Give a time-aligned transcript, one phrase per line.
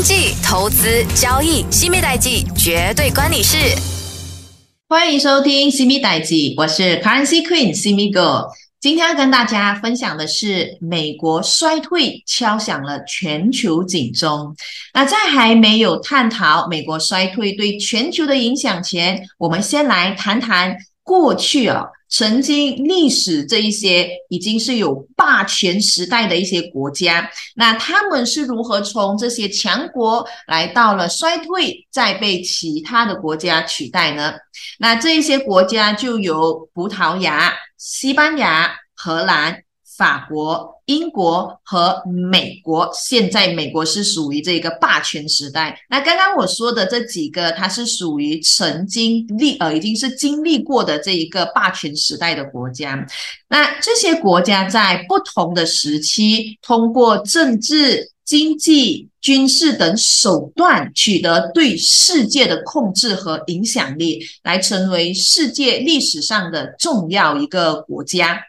[0.00, 3.58] 经济、投资、交易，西米代记绝对关你事。
[4.88, 8.46] 欢迎收听西米代记，我是 Currency Queen 西米 Girl。
[8.80, 14.56] 今天要跟大家分享的是，美国衰退敲响了全球警钟。
[14.94, 21.84] 那在还没有探讨美国衰退对全球的影响前，我们先来谈谈过去啊。
[22.10, 34.34] 曾经历史这一些已经是有霸权时代的一些国家，那他们是如何从这些强国来到了衰退，再被其他的国家取代呢？
[34.78, 39.62] 那这一些国家就有葡萄牙、西班牙、荷兰。
[40.00, 45.78] 法国、英国和美国，现在美国是属于这个霸权时代。
[45.90, 53.06] 那刚刚我说的这几个，它是属于曾经历呃，已经是经历过的这一个霸权时代的国家。
[53.50, 68.40] 那这些国家在不同的时期，通过政治、经济、军事等手段，取得对世界的控制和影响力，来成为世界历史上的重要一个国家。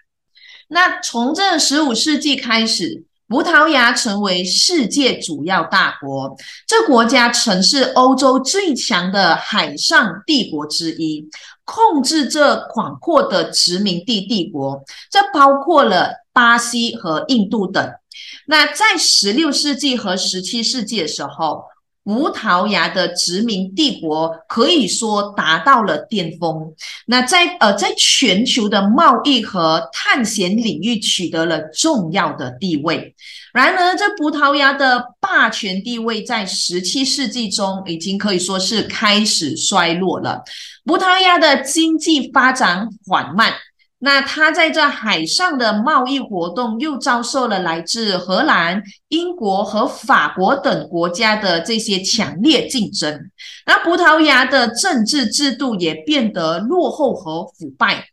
[0.73, 6.38] 那从这十五世纪开始，葡萄牙成为世界主要大国。
[6.66, 11.27] 这国家曾是欧洲最强的海上帝国之一，
[11.66, 17.94] 控制这广阔的殖民地帝国，这包括了巴西和印度等。
[18.47, 21.66] 那在十六世纪和十七世纪的时候。
[22.03, 26.73] 葡萄牙的殖民帝国可以说达到了巅峰，
[27.05, 33.13] 那在呃在全球的贸易和探险领域取得了重要的地位。
[33.53, 40.41] 然而，这葡萄牙的霸权地位在十七世纪中已经可以说是开始衰落了。
[40.86, 43.53] 葡萄牙的经济发展缓慢。
[44.03, 53.30] 那他在这海上的贸易活动又遭受了来自荷兰、英国和法国等国家的这些强烈竞争。
[53.67, 58.11] 那葡萄牙的政治制度也变得落后和腐败。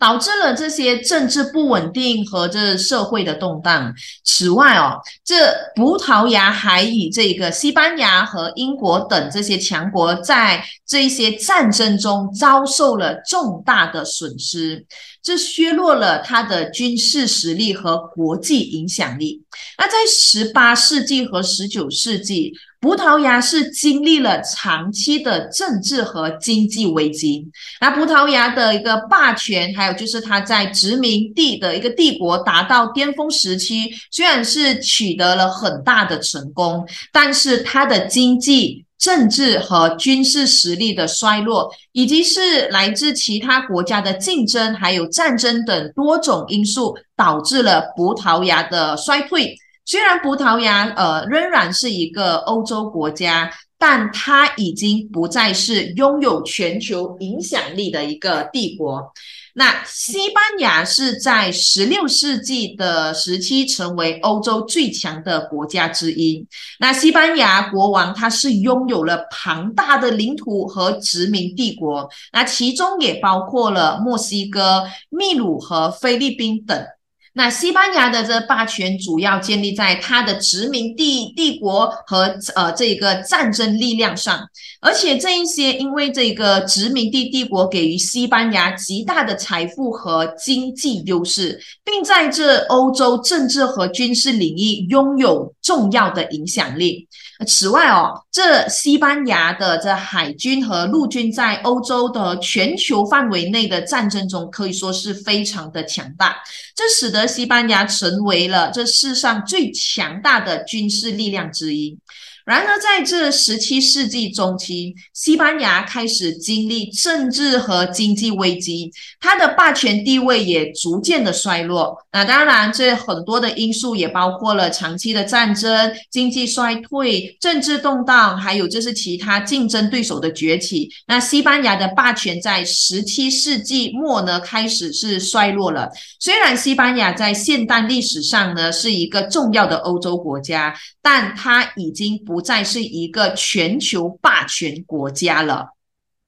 [0.00, 3.94] 导致了这些政治不稳定和这社会的动荡。
[4.24, 14.86] 此外哦，这葡萄牙还以这个西班牙和英国等这些强国在这一些战争中遭受了重大的损失，
[15.22, 19.42] 这削弱了他的军事实力和国际影响力。
[19.76, 22.54] 那在十八世纪和十九世纪。
[22.80, 27.46] 葡萄牙是经历了长期的政治和经济危机，
[27.78, 49.54] 那葡萄牙的一个霸权，还有就是它在殖民地的一个帝国达到巅峰时期，虽然是取得了很大的成功，但是它的经济、政治和军事实力的衰落，以及是来自其他国家的竞争，还有战争等多种因素，导致了葡萄牙的衰退。
[49.84, 59.12] 虽然葡萄牙呃仍然是一个欧洲国家，但它已经不再是拥有全球影响力的一个帝国。
[59.54, 66.46] 那西班牙是在十六世纪的时期成为欧洲最强的国家之一。
[66.78, 76.86] 那西班牙国王他是拥有了庞大的领土和殖民帝国，那其中也包括了墨西哥、秘鲁和菲律宾等。
[77.32, 84.48] 那西班牙的这霸权主要建立在它的殖民地帝国和呃这个战争力量上，
[84.80, 97.06] 而且这一些因为这个殖民地帝国给予西班牙极大的财富和经济优势，并在这欧洲政治和军事领域拥有重要的影响力。
[97.46, 106.36] 此外哦，这西班牙的这海军和陆军在欧洲的全球范围内的战争中可以说是非常的强大，
[106.74, 111.98] 这使得西班牙成为了这世上最强大的军事力量之一。
[112.44, 118.90] 然而，在这十七世纪中期，西班牙开始经历政治和经济危机，
[119.20, 121.96] 它的霸权地位也逐渐的衰落。
[122.12, 130.88] 那当然，这很多的因素也包括了长期的战争、经济衰退、政治动荡，还有就是其他竞争对手的崛起。
[131.06, 135.88] 那西班牙的霸权在十七世纪末呢，开始是衰落了。
[136.18, 142.40] 虽然西班牙在现代历史上呢是一个重要的欧洲国家，但它已经不。
[142.40, 145.68] 再是一个全球霸权国家了，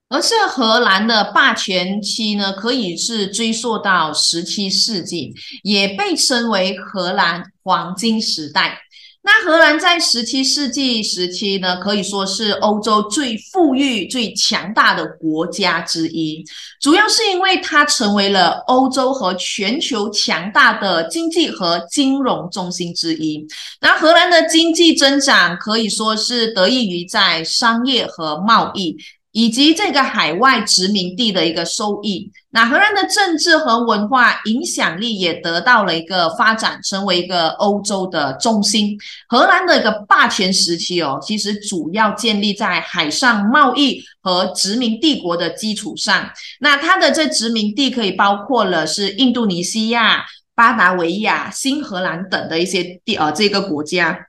[0.09, 8.79] 而是荷兰的霸权期呢，可以是追溯到十七世纪，也被称为荷兰黄金时代。
[9.25, 16.45] 那荷兰在十七世纪时期呢，可以说是欧洲最富裕、最强大的国家之一，
[16.81, 23.47] 主要是因为它成为了欧洲和全球强大的经济和金融中心之一。
[23.81, 28.97] 那荷兰的经济增长可以说是得益于在商业和贸易。
[29.33, 38.99] 以及这个海外殖民地的一个收益，那荷兰的政治和文化影响力也得到了一个发展，成为一个欧洲的中心。
[39.27, 46.31] 荷兰的一个霸权时期哦，其实主要建立在海上贸易和殖民帝国的基础上。
[46.61, 54.27] 那它的这殖民地可以包括了是印度尼西亚、巴达维亚、新荷兰等的一些地呃这个国家。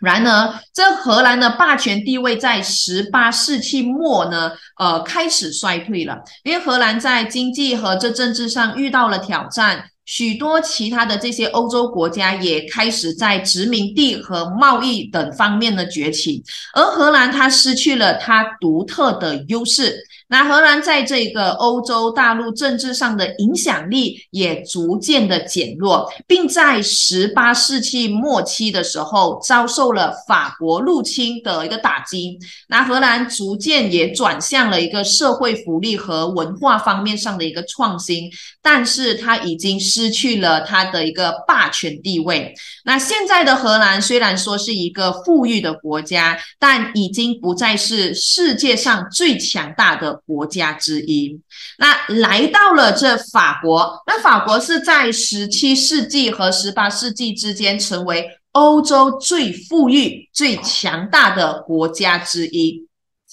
[0.00, 6.18] 然而，这荷兰的霸权地位在十八世纪末呢，呃，开始衰退了。
[6.44, 16.42] 因为荷兰在经济和这政治上遇到了挑战，许多其他的这些欧洲国家也开始在殖民地和贸易等方面的崛起，
[16.74, 19.98] 而荷兰它失去了它独特的优势。
[20.30, 32.38] 那荷兰在这个欧洲大陆政治上的影响力也逐渐的减弱，并在十八世纪末期的时候遭受了法国入侵的一个打击。
[32.68, 38.30] 那荷兰逐渐也转向了一个社会福利和文化方面上的一个创新，
[38.62, 42.54] 但是它已经失去了它的一个霸权地位。
[42.84, 50.17] 那现在的荷兰虽然说是一个富裕的国家，但已经不再是世界上最强大的。
[50.26, 51.40] 国家之一，
[51.78, 62.86] 那来到了这法国，那法国是在十七世纪和十八世纪之间成为欧洲最富裕、最强大的国家之一。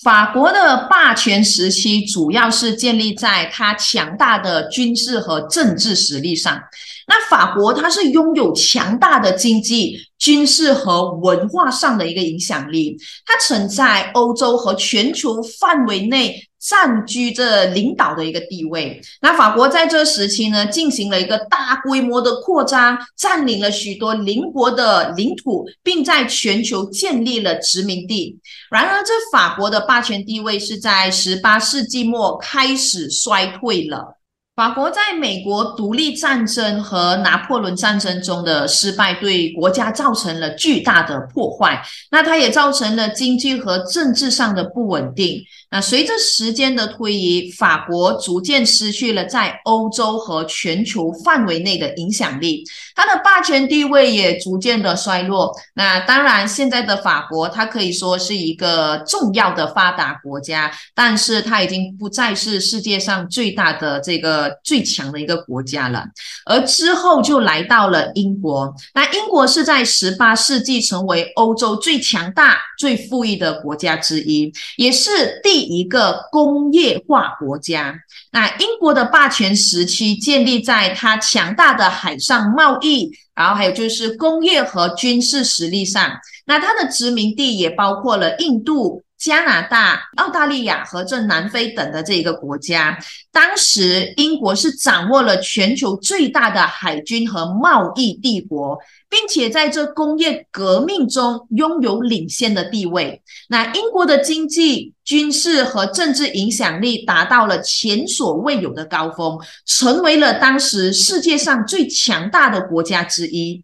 [0.04, 6.62] 法国的霸权时期主要是建立在它强大的军事和政治实力上。
[7.08, 16.46] 那法国它是拥有强大的经济、军事和文化上的一个影响力，它曾在欧洲和全球范围内。
[16.68, 19.00] 占据着领导的一个地位。
[19.22, 28.40] 那法国在这时期呢，进行了一个大规模的扩张，占领了许多邻国的领土，并在全球建立了殖民地。
[28.72, 34.18] 然而，这法国的霸权地位是在十八世纪末开始衰退了。
[34.56, 41.84] 法国在美国独立战争和拿破仑战争中的失败，对国家造成了巨大的破坏。
[42.10, 45.44] 那它也造成了经济和政治上的不稳定。
[45.76, 52.64] 那随着时间的推移，法国逐渐失去了在欧洲和全球范围内的影响力，
[52.96, 55.54] 它的霸权地位也逐渐的衰落。
[55.74, 66.06] 那当然，现在的法国它可以说是一个重要的发达国家，但是它已经不再是世界上最大的这个最强的一个国家了。
[66.46, 75.65] 而之后就来到了英国，那英国是在十八世纪成为欧洲最强大、最富裕的国家之一，也是第。
[75.66, 77.94] 一个工业化国家，
[78.32, 86.12] 那英国的霸权时期建立在它强大的海上贸易，然后还有就是工业和军事实力上。
[86.46, 89.02] 那它的殖民地也包括了印度。
[89.26, 92.96] 加拿大、澳大利亚和这南非等的这一个国家，
[93.32, 98.78] 当时英国是掌握了全球最大的海军和贸易帝国，
[99.10, 103.20] 并且在这工业革命中拥有领先的地位。
[103.50, 113.64] 那英国的经济、军事和政治影响力达到了前所未有的高峰，成为了当时世界上最强大的国家之一。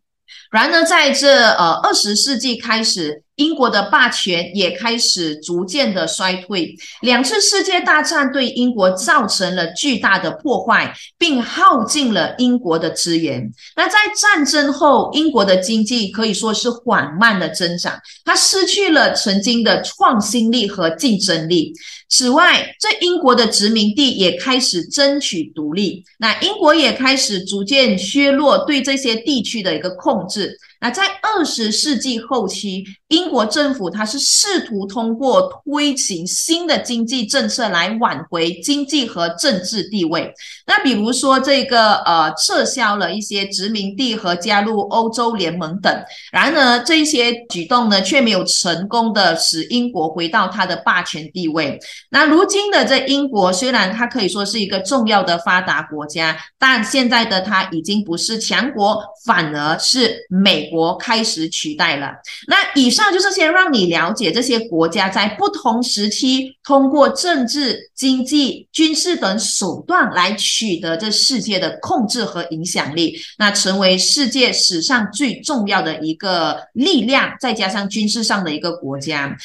[0.50, 3.22] 然而，在这呃二十世纪开始。
[3.42, 13.52] 英国的霸权也开始逐渐的衰退，两次世界大战对英国造成了巨大的破坏，并耗尽了英国的资源。
[13.76, 21.74] 那在战争后，英国的经济可以说是缓慢的增长，它失去了曾经的创新力和竞争力。
[22.08, 30.58] 此外，这英国的殖民地也开始争取独立，那英国也开始逐渐削弱对这些地区的一个控制。
[30.82, 40.34] 那在二十世纪后期，英国政府它是试图通过推行新的经济政策来挽回经济和政治地位。
[40.66, 45.94] 那比如说这个呃，撤销了一些殖民地和加入欧洲联盟等。
[46.32, 51.78] 然而这些举动呢，却没有成功的使英国回到它的霸权地位。
[52.12, 60.62] 那如今的这英国虽然它可以说是一个重要的发达国家，但现在的它已经不是强国，反而是美。
[60.72, 62.14] 国开始取代了。
[62.48, 63.01] 那以上。
[63.02, 79.36] 上就是先让你了解这些国家在不同时期通过政治、经济、军事等手段来取得这世界的控制和影响力，那成为世界史上最重要的一个力量，再加上军事上的一个国家。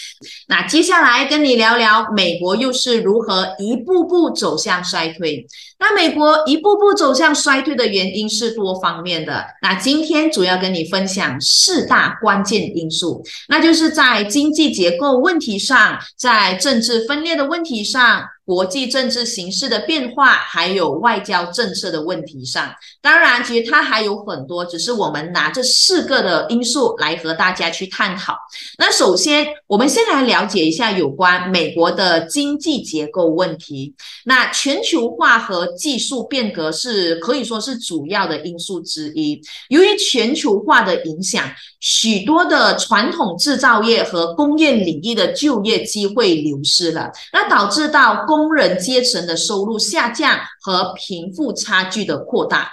[0.48, 5.46] 那接下来跟你聊聊美国又是如何一步步走向衰退。
[5.78, 9.44] 那美国一步步走向衰退的原因是多方面的。
[9.60, 18.24] 那今天主要跟你分享四大关键因素，那就是在经济结构问题上，在政治分裂的问题上。
[18.46, 22.72] 国际政治形势的变化，还有外交政策的问题上，
[23.02, 28.36] 当然，其实它还有很多，只是我们拿这四个的因素来和大家去探讨。
[28.78, 33.94] 那首先，我们先来了解一下有关美国的经济结构问题。
[34.24, 39.40] 那全球化和技术变革是可以说是主要的因素之一。
[39.70, 41.44] 由于全球化的影响，
[41.80, 52.70] 许多的传统制造业和工业领域的就业机会流失了，那导致到工工人阶层的收入下降和贫富差距的扩大。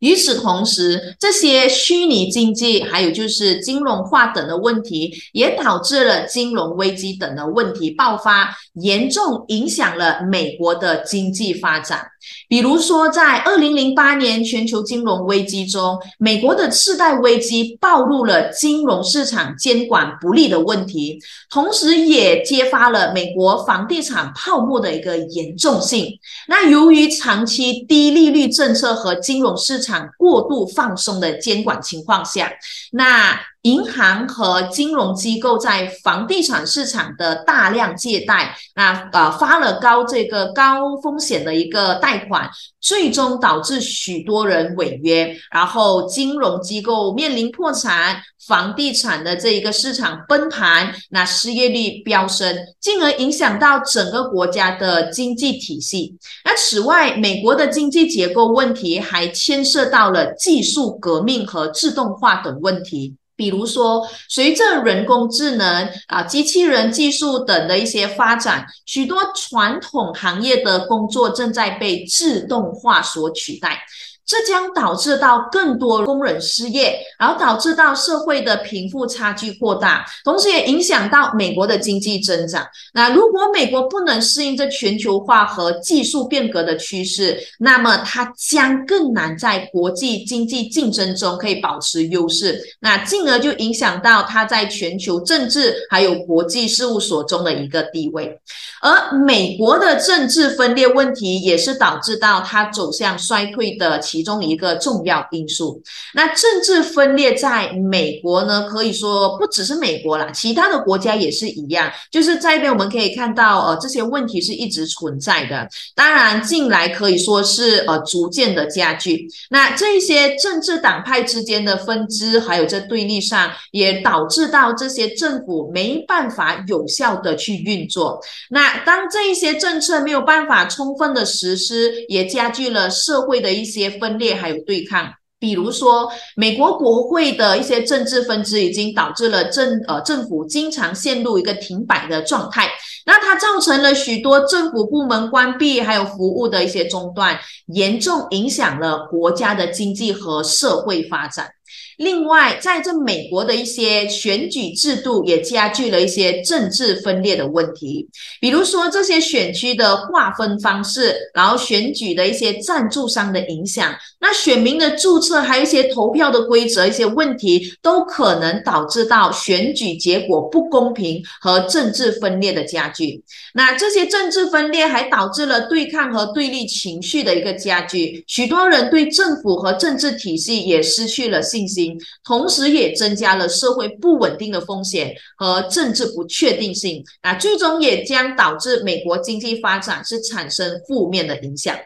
[0.00, 12.06] 与此同时，这些虚拟经济还有就是金融化等的问题，也导致了金融危机等的问题爆发，严重影响了美国的经济发展。
[12.48, 21.18] 比如说，在二零零八年全球金融危机中，美国的次贷危机暴露了金融市场监管不力的问题，
[21.50, 26.18] 同时也揭发了美国房地产泡沫的一个严重性。
[26.48, 32.52] 那由于长期低利率政策和金融市场过度放松的监管情况下，
[32.92, 33.40] 那。
[33.64, 56.14] 银行和金融机构在房地产市场的大量借贷，那呃发了高这个高风险的一个贷款，最终导致许多人违约，然后金融机构面临破产，房地产的这一个市场崩盘，那失业率飙升，进而影响到整个国家的经济体系。
[56.44, 63.16] 那此外，美国的经济结构问题还牵涉到了技术革命和自动化等问题。
[63.36, 73.82] 比如说，随着人工智能啊、机器人技术等的一些发展，许多传统行业的工作正在被自动化所取代。
[74.26, 82.66] 这将导致到更多工人失业，然后导致到社会的贫富差距扩大，同时也影响到美国的经济增长。
[82.94, 92.58] 那如果美国不能适应这全球化和技术变革的趋势，那么它将更难在国际经济竞争中可以保持优势。
[92.80, 98.40] 那进而就影响到它在全球政治还有国际事务所中的一个地位。
[98.80, 104.00] 而美国的政治分裂问题也是导致到它走向衰退的。
[104.14, 105.82] 其中一个重要因素，
[106.14, 111.90] 那政治分裂在美国呢，可以说不只是美国啦，其他的国家也是一样。
[112.12, 115.68] 就是在这边我们可以看到，呃，这些问题是一直存在的。
[115.96, 119.26] 当然，近来可以说是呃逐渐的加剧。
[119.50, 128.20] 那这些政治党派之间的分支，还有这对立上，也导致到这些政府没办法有效的去运作。
[128.50, 133.90] 那当这一些政策没有办法充分的实施，也加剧了社会的一些。
[134.04, 142.70] 分裂还有对抗，比如说美国国会的一些政治分支，已经导致了政呃政府经常陷入一个停摆的状态，
[143.06, 151.48] 那它造成了许多政府部门关闭，还有服务的一些中断，严重影响了国家的经济和社会发展。
[151.98, 158.08] 另外，在这美国的一些选举制度也加剧了一些政治分裂的问题，
[158.40, 173.22] 比如说这些选区的划分方式，然后选举的一些赞助商的影响，那选民的注册，还有一些投票的规则一些问题，都可能导致到选举结果不公平和政治分裂的加剧。
[173.54, 181.83] 那这些政治分裂还导致了对抗和对立情绪的一个加剧，许多人对政府和政治体系也失去了信心。
[182.24, 191.76] 同时，也增加了社会不稳定的风险和政治不确定性啊，最终也将导致美国经济发展是产生负面的影响。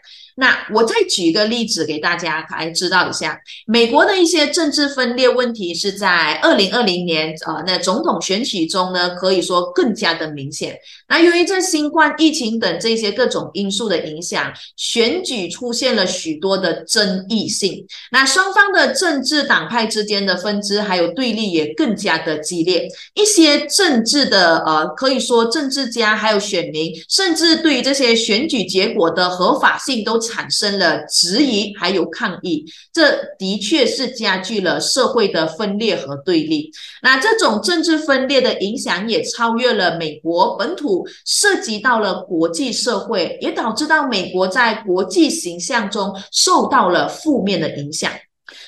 [0.41, 10.79] 那我再举一个例子给大家来知道一下，美国的一些政治分裂问题是在二零二零年呃那总统选举中呢，可以说更加的明显。
[11.09, 17.85] 那由于这新冠疫情等这些各种因素的影响，选举出现了许多的争议性。
[18.13, 22.87] 那双方的政治党派之间的分支还有对立也更加的激烈。
[23.15, 30.28] 一些政治的呃可以说政治家还有选民，甚至对于这些选举结果的合法性都。
[30.29, 36.71] 产生了质疑，还有抗议，这的确是加剧了社会的分裂和对立。
[37.03, 48.13] 那这种政治分裂的影响也超越了美国本土，涉及到了国际社会，也导致到美国在国际形象中受到了负面的影响。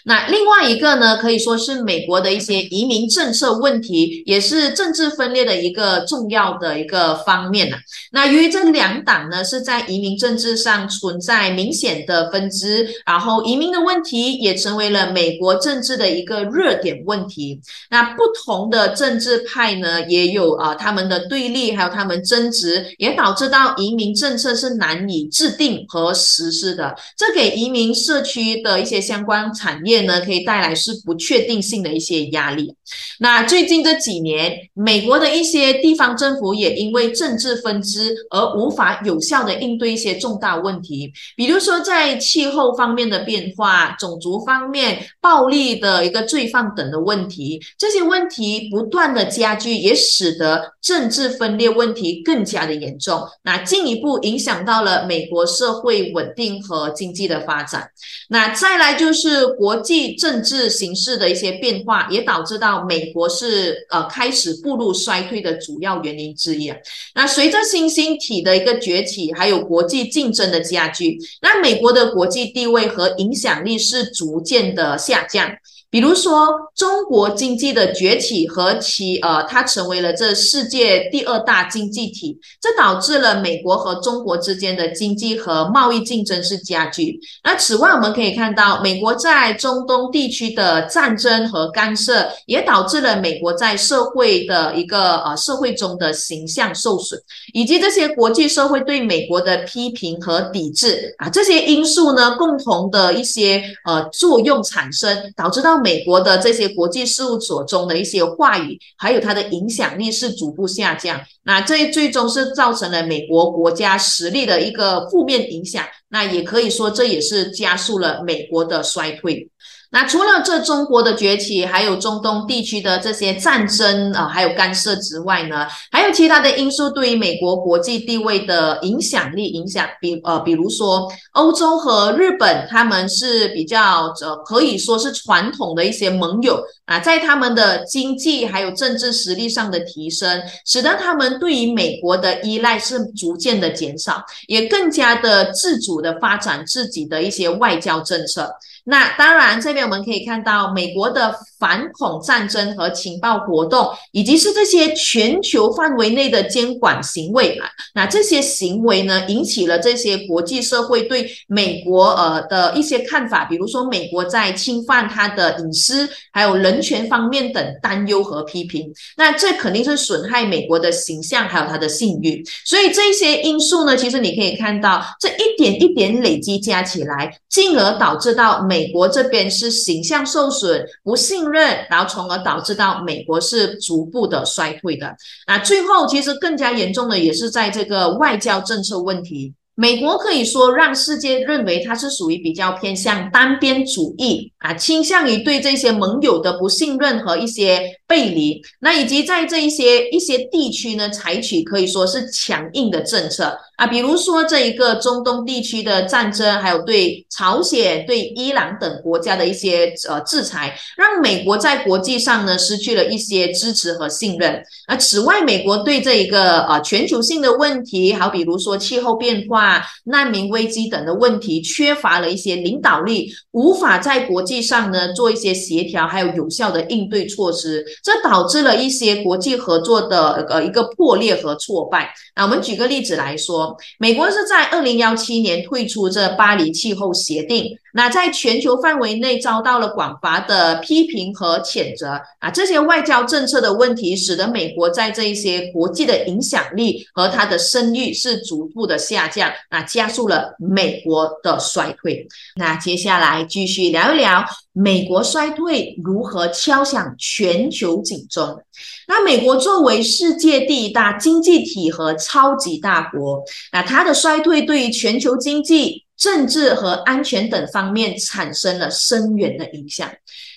[0.05, 7.77] 那另外一个呢，可以说是美国的一些移民政策问题，也是政治分裂的一个重要的一个方面呢。
[8.13, 17.61] 那由于这两党呢是在移民政治上存在明显的分支，然后移民的问题也成为了美国政治的一个热点问题。
[17.91, 26.95] 那不同的政治派呢，也有啊他们的对立，还有他们争执，也导致到移民政策是难以制定和实施的。
[27.17, 29.81] 这给移民社区的一些相关产产。
[29.85, 32.75] 业呢可以带来是不确定性的一些压力。
[33.19, 53.29] 那最近这几年，美国的一些地方政府也因为政治分支而无法有效的应对一些重大问题，比如说在气候方面的变化、种族方面、暴力的一个罪犯等的问题，这些问题不断的加剧，也使得政治分裂问题更加的严重。
[53.43, 57.89] 那进一步影响到了美国社会稳定和经济的发展。
[58.29, 59.81] 那再来就是国。
[59.81, 66.71] 际政治形势的一些变化，也导致到美国是呃开始步入衰退的主要原因之一。
[67.15, 75.51] 那随着新兴体的一个崛起，还有国际竞争的加剧，那美国的国际地位和影响力是逐渐的下降。
[75.91, 87.19] 比如说，中国经济的崛起和其呃，它成为了这世界第二大经济体，这导致了美国和中国之间的经济和贸易竞争是加剧。
[87.43, 97.21] 那此外，我们可以看到，美国在中东地区的战争和干涉，也导致了美国在社会的一个呃社会中的形象受损，
[97.53, 105.80] 以及这些国际社会对美国的批评和抵制啊，这些因素呢，共同的一些呃作用产生，导致到。
[105.81, 119.49] 美国的这些国际事务所中的一些话语，还有它的影响力是逐步下降，那这最终是造成了美国国家实力的一个负面影响，那也可以说这也是加速了美国的衰退。
[119.93, 148.49] 那除了这中国的崛起，还有中东地区的这些战争啊，还有干涉之外呢，还有其他的因素对于美国国际地位的影响力影响，比呃，比如说欧洲和日本，他们是比较呃，可以说是传统的一些盟友啊，在他们的经济还有政治实力上的提升，使得他们对于美国的依赖是逐渐的减少，也更加的自主的发展自己的一些外交政策。
[148.85, 157.69] 那当然，这边我们可以看到美国的反恐战争和情报活动，以及是这些全球范围内的监管行为啊。
[157.95, 168.93] 那这些行为呢，引起了这些国际社会对美国呃的一些看法，比如说美国在侵犯他的隐私，还有人权方面等担忧和批评。
[169.17, 172.45] 那这肯定是损害美国的形象，还有他的信誉。
[172.67, 178.91] 所以这些因素呢，其实你可以看到，这一点一点累积加起来，进而导致到美。
[178.91, 185.17] 国这边是形象受损、不信任，然后从而导致到美国是逐步的衰退的。
[185.47, 189.55] 那最后其实更加严重的也是在这个外交政策问题。
[189.81, 214.63] 美国可以说让世界认为它是属于比较偏向单边主义啊，倾向于对这些盟友的不信任和一些背离，那以及在这一些一些地区呢，采取可以说是强硬的政策啊，比如说这一个中东地区的战争，还有对朝鲜、对伊朗等国家的一些呃制裁，让美国在国际上呢失去了一些支持和信任。
[214.89, 219.70] 啊此外，美国对这一个呃全球性的问题，好比如说气候变化。
[220.05, 232.13] 难民危机等的问题，缺乏了一些领导力，无法在国际上呢做一些协调，还有有效的应对措施，这导致了一些国际合作的呃一个破裂和挫败。
[232.35, 237.77] 那我们举个例子来说，美国是在二零幺七年退出这巴黎气候协定。
[237.93, 252.27] 那在全球范围内遭到了广泛的批评和谴责啊，这些外交政策的问题，使得美国在这一些国际的影响力和它的声誉是逐步的下降，那加速了美国的衰退。
[252.57, 258.63] 那接下来继续聊一聊美国衰退如何敲响全球警钟。
[259.09, 266.05] 那美国作为世界第一大经济体和超级大国，那它的衰退对于全球经济。
[266.21, 270.09] 政治和安全等方面产生了深远的影响。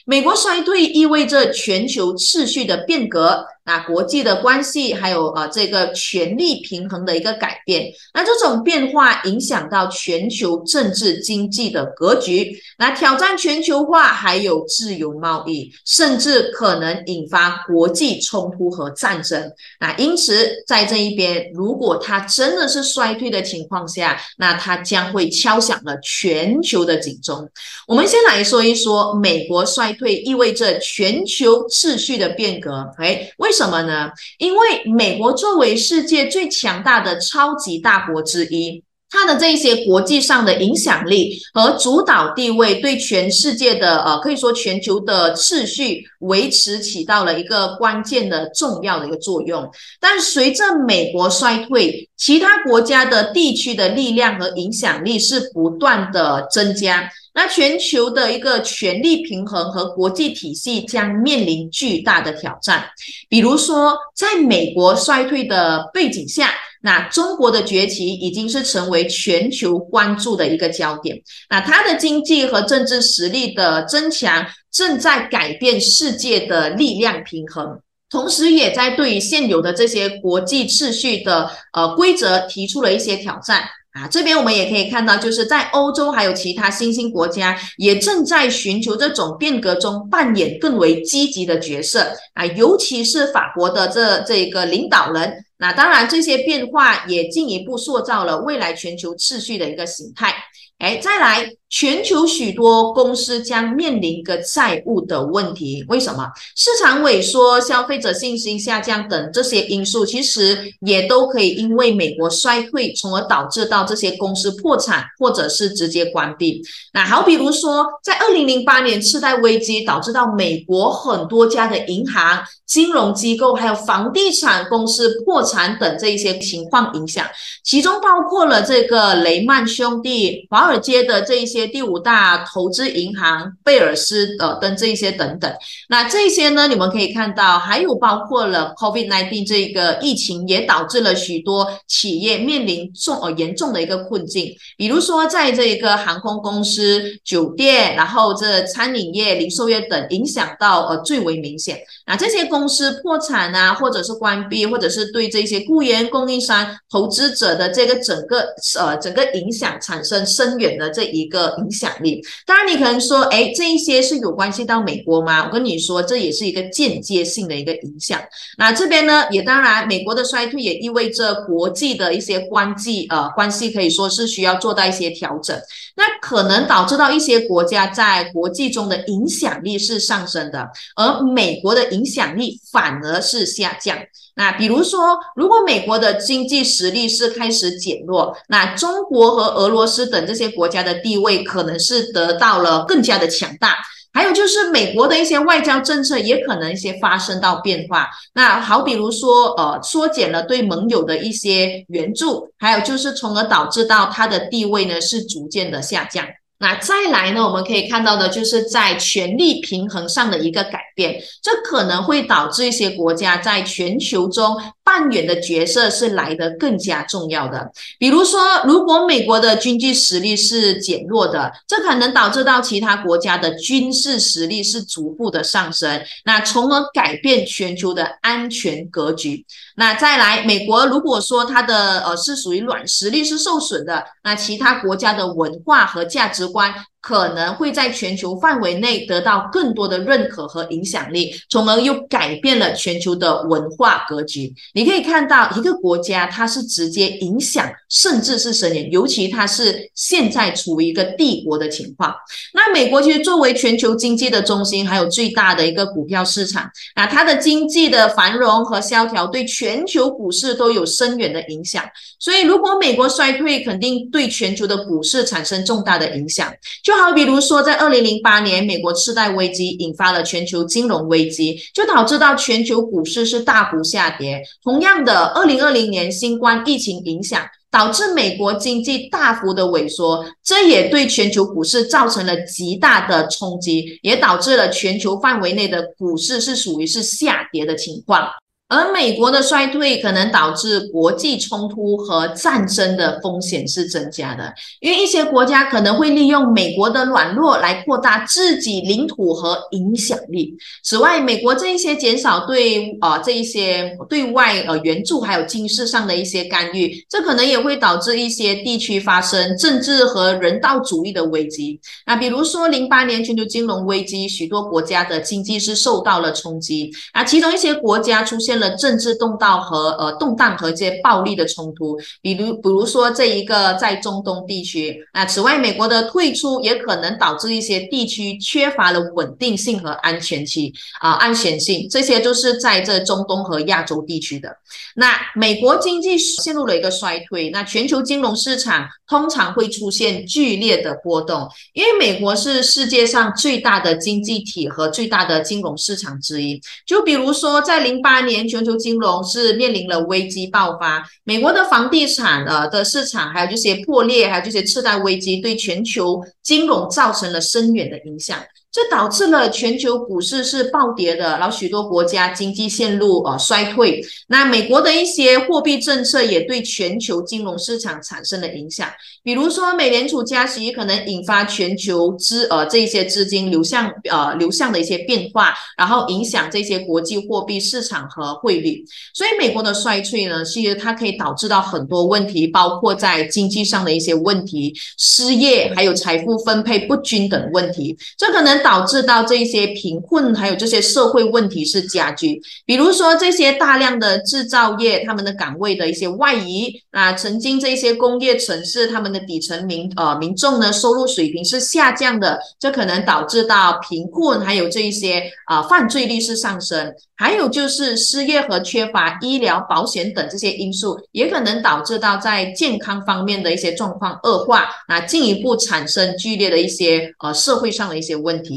[0.06, 19.52] 美国衰退意味着全球秩序的变革，那国际的关系，还有呃这个权力平衡的一个改变，那这种变化影响到全球政治经济的格局，那挑战全球化，还有自由贸易，甚至可能引发国际冲突和战争。
[19.80, 27.49] 那因此，在这一边，如果它真的是衰退的情况下，那它将会敲响了全球的警钟。
[27.88, 32.73] 我们先来说一说，美国衰退意味着全球秩序的变革。
[32.97, 34.10] 哎，为什么呢？
[34.39, 38.84] 因为美国作为世界最强大的超级大国之一。
[39.16, 49.70] 它的这些国际上的影响力和主导地位，对全世界的呃，可以说全球的秩序维持起到了一个关键的重要的一个作用。
[50.00, 62.86] 但随着美国衰退，其他国家的地区的力量和影响力是不断的增加，那全球的一个权力平衡和国际体系将面临巨大的挑战。
[63.28, 66.52] 比如说，在美国衰退的背景下。
[66.86, 71.17] 那中国的崛起已经是成为全球关注的一个焦点。
[71.50, 83.63] 那它的经济和政治实力的增强，正在改变世界的力量平衡，同时也在对现有的这些国际秩序的呃规则提出了一些挑战。
[83.94, 95.46] 啊，这边我们也可以看到，就是在欧洲还有其他新兴国家，也正在寻求这种变革中扮演更为积极的角色啊，尤其是法国的这这个领导人。
[95.58, 100.34] 那当然，这些变化也进一步塑造了未来全球秩序的一个形态。
[100.80, 101.52] 哎，再来。
[101.74, 106.32] 全球许多公司将面临一个债务的问题，为什么？
[106.56, 116.62] 市场萎缩、消费者信心下降等这些因素，其实也都可以因为美国衰退，从而导致到这些公司破产或者是直接关闭。
[116.94, 127.26] 那好，比如说在二零零八年次贷危机，导致到美国很多家的银行、金融机构还有房地产公司破产等这一些情况影响，
[127.64, 131.62] 其中包括了这个雷曼兄弟、华尔街的这一些。
[131.67, 135.52] 第五大投资银行贝尔斯呃等这一些等等，
[135.89, 144.56] 那这些呢，你们可以看到，还有包括了 COVID-19 这个疫情，也导致了许多企业面临重呃严重的一个困境。
[144.78, 151.80] 比如说，在这个航空公司、酒店，然后这餐饮业、零售业等，影响到呃最为明显。
[152.06, 162.22] 那这些公司破产啊，或者是关闭，或者是对这些雇员、供应商、投资者的这个整个呃整个影响产生深远的这一个影响力。
[162.46, 165.46] 当然，你可能说，哎，这一些是有关系到美国吗？
[165.46, 168.22] 我跟你说，这也是一个间接性的一个影响。
[168.58, 175.58] 那这边呢，也当然，美国的衰退也意味着国际的一些关系呃关系可以说是需要做到一些调整。
[175.96, 183.98] 那可能导致到一些国家在国际中的影响力是上升的，而美国的影响力反而是下降。
[184.36, 193.78] 那比如说，如果美国的经济实力是开始减弱，那中国和俄罗斯等这些国家的地位可能是得到了更加的强大。
[194.15, 198.08] 还有就是美国的一些外交政策也可能一些发生到变化。
[198.36, 206.28] 那好，比如说呃，缩减了对盟友的一些援助，还有就是从而导致到它的地位呢是逐渐的下降。
[206.63, 207.43] 那再来呢？
[207.43, 217.72] 我们可以看到的就是在权力平衡上的一个改变，这可能会导致一些国家在全球中扮演的角色是来得更加重要的。
[217.98, 229.46] 比如说，如果美国的经济实力是减弱的，这可能导致到其他国家的军事实力是逐步的上升，那从而改变全球的安全格局。
[229.76, 236.74] 那再来，美国如果说它的呃是属于软实力是受损的，那其他国家的文化和价值观。
[237.04, 244.54] 可能会在全球范围内得到更多的认可和影响力，从而又改变了全球的文化格局。
[244.74, 252.16] 你可以看到，一个国家它是直接影响，甚至是深远，尤其它是现在处于一个帝国的情况。
[252.54, 261.84] 那美国其实作为全球经济的中心，还有最大的一个股票市场，啊，它的经济的繁荣和萧条对全球股市都有深远的影响。
[262.18, 266.50] 所以，如果美国衰退，肯定对全球的股市产生重大的影响。
[266.82, 274.44] 就就好比如说，在二零零八年，美国次贷危机引发了全球金融危机，就导致到全球股市是大幅下跌。
[274.64, 288.30] 同样的，二零二零年新冠疫情影响，导致美国经济大幅的萎缩，这也对全球股市造成了极大的冲击，也导致了全球范围内的股市是属于是下跌的情况。
[288.69, 300.56] 而美国的衰退可能导致国际冲突和战争的风险是增加的，因为一些国家可能会利用美国的软弱来扩大自己领土和影响力。
[300.84, 311.80] 此外，美国这一些减少对啊这一些对外呃援助还有军事上的一些干预，这可能也会导致一些地区发生政治和人道主义的危机。
[312.08, 318.74] 那比如说零八年全球金融危机，许多国家的经济是受到了冲击啊，其中一些国家出现了。
[318.84, 334.50] 政治动荡和呃动荡和这些暴力的冲突，比如比如说这一个在中东地区啊，此外美国的退出也可能导致一些地区缺乏了稳定性和安全期啊安全性，这些都是在这中东和亚洲地区的。
[334.96, 346.60] 那美国经济陷入了一个衰退，那全球金融市场通常会出现剧烈的波动，因为美国是世界上最大的经济体和最大的金融市场之一。
[346.86, 348.43] 就比如说在零八年。
[348.48, 358.38] 全球金融是面临了危机爆发，美国的房地产呃的市场，还有这些破裂，还有这些次贷危机，对全球金融造成了深远的影响。
[358.74, 364.04] 这导致了全球股市是暴跌的，然后许多国家经济陷入呃衰退。
[364.30, 368.90] 那美国的一些货币政策也对全球金融市场产生了影响，
[369.22, 378.84] 比如说美联储加息可能引发全球资呃这些资金流向呃流向的一些变化，然后影响这些国际货币市场和汇率。
[379.14, 387.96] 所以美国的衰退呢，其实它可以导致到很多问题，包括在经济上的一些问题、失业，还有财富分配不均等问题。
[388.18, 388.62] 这可能。
[388.63, 392.41] 导致到这些贫困，还有这些社会问题是加剧。
[392.65, 406.93] 比如说这些大量的制造业，他们的岗位的一些外移啊，曾经这些工业城市，他们的底层民呃民众呢收入水平是下降的，这可能导致到贫困，还有这一些啊犯罪率是上升。
[407.15, 418.53] 还有就是失业和缺乏医疗保险等这些因素，也可能导致到在健康方面的一些状况恶化，那进一步产生剧烈的一些呃社会上的一些问题。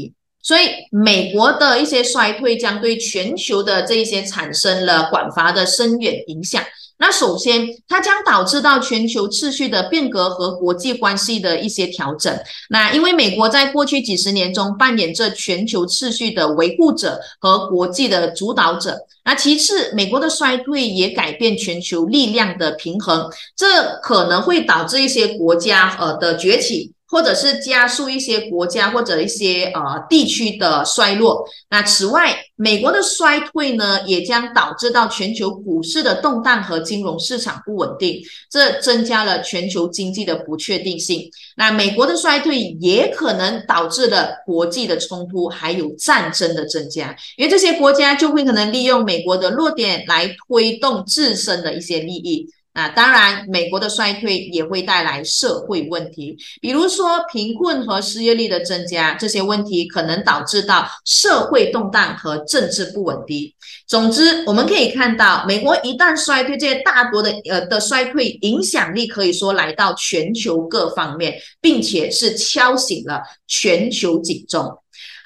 [0.47, 6.63] 所以，美国的一些衰退将对全球的这一些产生了广泛的深远影响。
[6.99, 12.33] 那首先，它将导致到全球秩序的变革和国际关系的一些调整。
[12.69, 18.97] 那因为美国在过去几十年中扮演着全球秩序的维护者和国际的主导者。
[19.25, 26.93] 那其次，美国的衰退也改变全球力量的平衡，这可能会导致一些国家呃的崛起。
[27.09, 31.45] 或者是加速一些国家或者一些呃地区的衰落。
[31.69, 41.29] 那此外，美国的衰退呢，也将导致到全球股市的动荡和金融市场不稳定，这增加了全球经济的不确定性。
[41.55, 52.47] 那美国的衰退也可能导致了国际的冲突还有战争的增加，因为这些国家就会可能利用美国的弱点来推动自身的一些利益。
[52.77, 63.51] 啊当然，美国的衰退也会带来社会问题，比如说贫困和失业率的增加，这些问题可能导致到社会动荡和政治不稳定。
[63.87, 74.77] 总之，我们可以看到，美国一旦衰退，这些大国的呃的衰退影响力可以说来到全球各方面，并且是敲醒了全球警钟。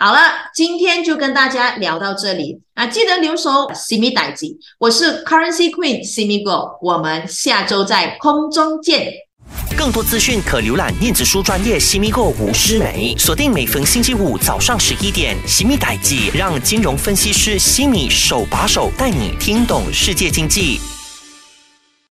[0.03, 0.19] 好了，
[0.51, 2.87] 今天就跟大家聊到这里啊！
[2.87, 9.13] 记得留守 Simi 代记，我是 Currency Queen Simi Go，我们下周在空中见。
[9.77, 20.79] 更多资讯可浏览电子书专业 Simi Go 吴诗梅，锁定每逢星期五早上十一点 Simi 代记，让金融分析师 Simi 手把手带你听懂世界经济。